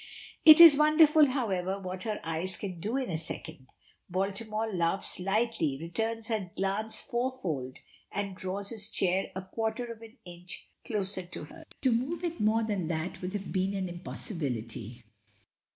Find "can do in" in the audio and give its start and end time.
2.57-3.11